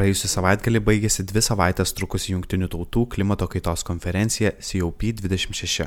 [0.00, 5.84] Praėjusią savaitgalį baigėsi dvi savaitės trukusi Junktinių tautų klimato kaitos konferencija COP26.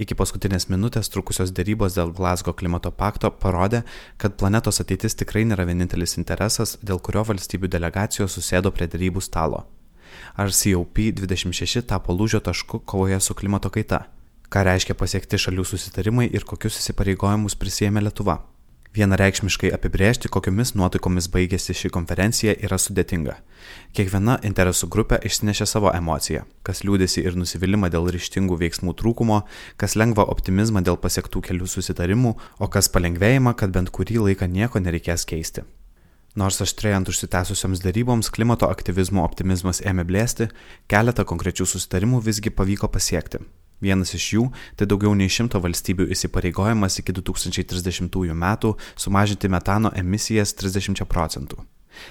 [0.00, 3.82] Iki paskutinės minutės trukusios dėrybos dėl Glasgow klimato pakto parodė,
[4.20, 9.64] kad planetos ateitis tikrai nėra vienintelis interesas, dėl kurio valstybių delegacijos susėdo prie dėrybų stalo.
[10.36, 14.04] Ar COP26 tapo lūžio tašku kovoje su klimato kaita?
[14.52, 18.40] Ką reiškia pasiekti šalių susitarimai ir kokius įsipareigojimus prisėmė Lietuva?
[18.90, 23.36] Vienareikšmiškai apibrėžti, kokiomis nuotaikomis baigėsi ši konferencija yra sudėtinga.
[23.94, 29.44] Kiekviena interesų grupė išsinešė savo emociją, kas liūdėsi ir nusivylimą dėl ryštingų veiksmų trūkumo,
[29.78, 34.82] kas lengva optimizmą dėl pasiektų kelių susitarimų, o kas palengvėjimą, kad bent kurį laiką nieko
[34.82, 35.62] nereikės keisti.
[36.34, 40.50] Nors aštrėjant užsitęsusioms daryboms klimato aktyvizmo optimizmas ėmė blėsti,
[40.90, 43.38] keletą konkrečių susitarimų visgi pavyko pasiekti,
[43.80, 50.54] Vienas iš jų- tai daugiau nei šimto valstybių įsipareigojimas iki 2030 metų sumažinti metano emisijas
[50.54, 51.64] 30 procentų.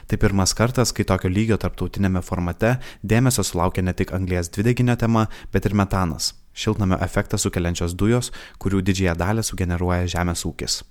[0.08, 5.28] Tai pirmas kartas, kai tokio lygio tarptautinėme formate dėmesio sulaukia ne tik anglės dvideginio tema,
[5.54, 10.84] bet ir metanas- šiltnamio efektą sukeliančios dujos, kurių didžiąją dalį sugeneruoja žemės ūkis.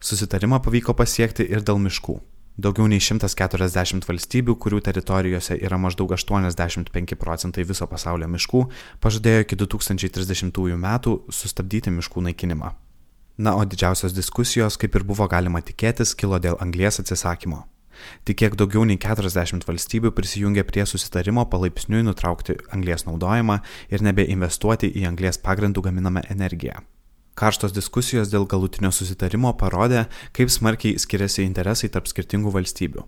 [0.00, 2.20] Susitarimą pavyko pasiekti ir dėl miškų.
[2.60, 8.66] Daugiau nei 140 valstybių, kurių teritorijose yra maždaug 85 procentai viso pasaulio miškų,
[9.00, 12.74] pažadėjo iki 2030 metų sustabdyti miškų naikinimą.
[13.40, 17.64] Na, o didžiausios diskusijos, kaip ir buvo galima tikėtis, kilo dėl anglies atsisakymo.
[18.28, 24.92] Tik kiek daugiau nei 40 valstybių prisijungė prie susitarimo palaipsniui nutraukti anglies naudojimą ir nebeinvestuoti
[24.92, 26.82] į anglies pagrindų gaminamą energiją.
[27.42, 33.02] Karštos diskusijos dėl galutinio susitarimo parodė, kaip smarkiai skiriasi interesai tarp skirtingų valstybių.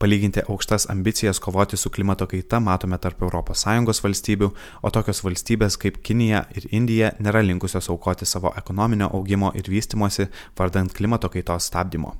[0.00, 4.48] Palyginti aukštas ambicijas kovoti su klimato kaita matome tarp ES valstybių,
[4.80, 10.30] o tokios valstybės kaip Kinija ir Indija nėra linkusios aukoti savo ekonominio augimo ir vystimosi
[10.56, 12.14] vardant klimato kaitos stabdymo.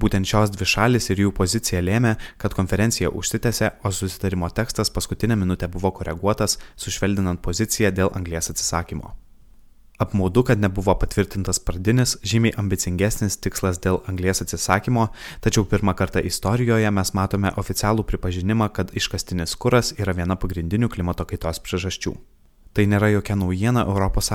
[0.00, 5.36] Būtent šios dvi šalis ir jų pozicija lėmė, kad konferencija užsitęsė, o susitarimo tekstas paskutinę
[5.36, 9.12] minutę buvo koreguotas, sušvelninant poziciją dėl anglės atsisakymo.
[10.02, 15.04] Apmaudu, kad nebuvo patvirtintas pradinis, žymiai ambicingesnis tikslas dėl anglės atsisakymo,
[15.44, 21.28] tačiau pirmą kartą istorijoje mes matome oficialų pripažinimą, kad iškastinis kuras yra viena pagrindinių klimato
[21.30, 22.16] kaitos priežasčių.
[22.74, 24.32] Tai nėra jokia naujiena ES,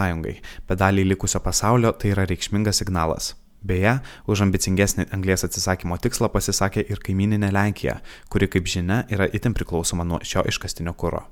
[0.69, 3.33] bet daliai likusio pasaulio tai yra reikšmingas signalas.
[3.67, 3.97] Beje,
[4.29, 7.99] už ambicingesnį anglės atsisakymo tikslą pasisakė ir kaimininė Lenkija,
[8.29, 11.25] kuri, kaip žinia, yra itin priklausoma nuo šio iškastinio kuro.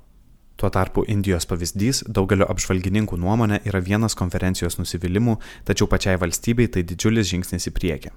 [0.56, 5.36] Tuo tarpu Indijos pavyzdys daugelio apžvalgininkų nuomonė yra vienas konferencijos nusivylimų,
[5.68, 8.12] tačiau pačiai valstybei tai didžiulis žingsnis į priekį.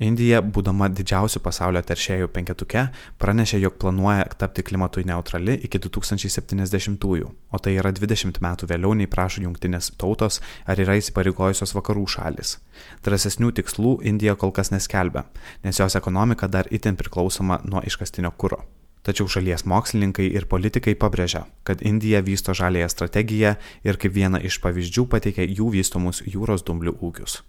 [0.00, 2.86] Indija, būdama didžiausių pasaulio teršėjų penketuke,
[3.20, 9.10] pranešė, jog planuoja tapti klimatui neutrali iki 2070-ųjų, o tai yra 20 metų vėliau nei
[9.10, 12.56] prašo jungtinės tautos ar yra įsipareigojusios vakarų šalis.
[13.04, 15.26] Drąsesnių tikslų Indija kol kas neskelbia,
[15.66, 18.64] nes jos ekonomika dar itin priklausoma nuo iškastinio kuro.
[19.00, 23.54] Tačiau šalies mokslininkai ir politikai pabrėžia, kad Indija vysto žalėją strategiją
[23.86, 27.40] ir kaip vieną iš pavyzdžių pateikia jų vystomus jūros dumblių ūkius.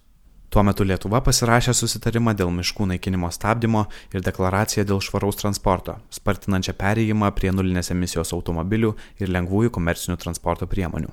[0.52, 6.76] Tuo metu Lietuva pasirašė susitarimą dėl miškų naikinimo stabdymo ir deklaraciją dėl švaraus transporto, spartinančią
[6.76, 11.12] perėjimą prie nulinės emisijos automobilių ir lengvųjų komercinių transporto priemonių.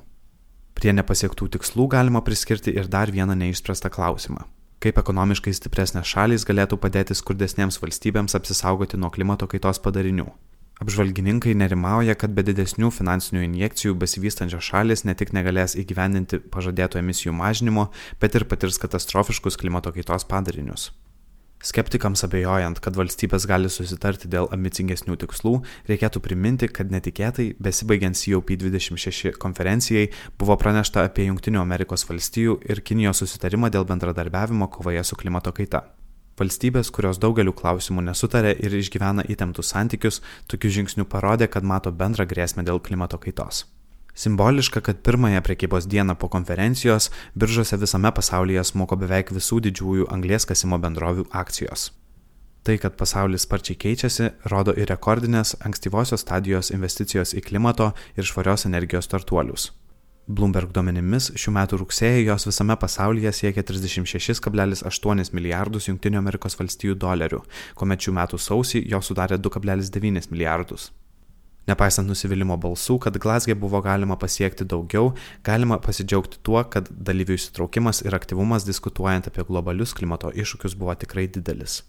[0.76, 4.48] Prie nepasiektų tikslų galima priskirti ir dar vieną neišspręstą klausimą
[4.84, 10.30] kaip ekonomiškai stipresnės šalys galėtų padėti skurdesnėms valstybėms apsisaugoti nuo klimato kaitos padarinių.
[10.80, 17.36] Apžvalgininkai nerimauja, kad be didesnių finansinių injekcijų besivystančios šalis ne tik negalės įgyvendinti pažadėto emisijų
[17.36, 17.90] mažinimo,
[18.24, 20.94] bet ir patirs katastrofiškus klimato kaitos padarinius.
[21.60, 25.58] Skeptikams abejojant, kad valstybės gali susitarti dėl ambicingesnių tikslų,
[25.90, 30.06] reikėtų priminti, kad netikėtai, besibaigiant COP26 konferencijai,
[30.40, 35.84] buvo pranešta apie Junktinių Amerikos valstijų ir Kinijos susitarimą dėl bendradarbiavimo kovoje su klimato kaita.
[36.40, 42.24] Valstybės, kurios daugeliu klausimų nesutarė ir išgyvena įtemptus santykius, tokių žingsnių parodė, kad mato bendrą
[42.24, 43.66] grėsmę dėl klimato kaitos.
[44.20, 50.48] Simboliška, kad pirmąją prekybos dieną po konferencijos biržose visame pasaulyje smoko beveik visų didžiųjų anglės
[50.50, 51.86] kasimo bendrovių akcijos.
[52.64, 58.68] Tai, kad pasaulis sparčiai keičiasi, rodo ir rekordinės ankstyvosios stadijos investicijos į klimato ir švarios
[58.68, 59.72] energijos startuolius.
[60.28, 68.20] Bloomberg duomenimis šių metų rugsėjį jos visame pasaulyje siekia 36,8 milijardus JAV dolerių, kuomet šių
[68.20, 70.92] metų sausį jos sudarė 2,9 milijardus.
[71.70, 75.12] Nepaisant nusivylimų balsų, kad Glasgė buvo galima pasiekti daugiau,
[75.46, 81.28] galima pasidžiaugti tuo, kad dalyvių įsitraukimas ir aktyvumas diskutuojant apie globalius klimato iššūkius buvo tikrai
[81.30, 81.84] didelis.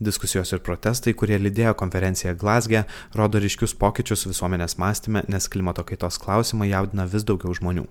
[0.00, 2.84] Diskusijos ir protestai, kurie lydėjo konferenciją Glasgė,
[3.18, 7.88] rodo ryškius pokyčius visuomenės mąstymę, nes klimato kaitos klausimai jaudina vis daugiau žmonių.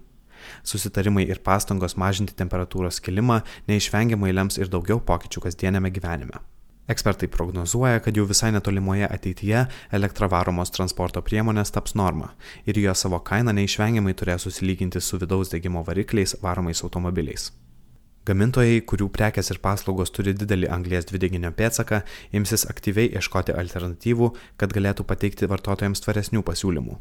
[0.63, 6.39] Susitarimai ir pastangos mažinti temperatūros kilimą neišvengiamai lems ir daugiau pokyčių kasdienėme gyvenime.
[6.89, 9.59] Ekspertai prognozuoja, kad jau visai netolimoje ateityje
[9.93, 12.31] elektra varomos transporto priemonės taps norma
[12.65, 17.51] ir jo savo kainą neišvengiamai turės susilyginti su vidaus degimo varikliais varomais automobiliais.
[18.25, 22.01] Gamintojai, kurių prekes ir paslaugos turi didelį anglės dvideginio pėdsaką,
[22.33, 26.99] imsis aktyviai ieškoti alternatyvų, kad galėtų pateikti vartotojams tvaresnių pasiūlymų.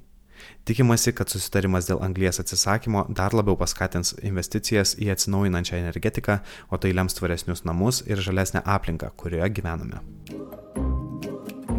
[0.69, 6.41] Tikimasi, kad susitarimas dėl anglies atsisakymo dar labiau paskatins investicijas į atsinaujinančią energetiką,
[6.71, 10.03] o tai lems tvaresnius namus ir žalesnę aplinką, kurioje gyvename.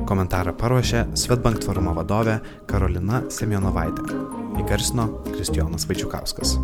[0.10, 2.40] Komentarą paruošė Svetbank tvarumo vadovė
[2.70, 4.08] Karolina Semionovaitė.
[4.64, 6.58] Įgarsino Kristijonas Vaičiukauskas.